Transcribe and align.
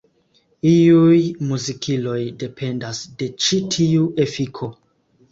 Iuj 0.67 1.17
muzikiloj 1.49 2.21
dependas 2.43 3.01
de 3.19 3.27
ĉi 3.47 3.59
tiu 3.75 4.07
efiko. 4.25 4.71